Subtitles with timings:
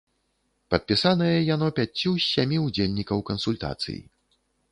[0.73, 3.99] Падпісанае яно пяццю з сямі ўдзельнікаў кансультацый.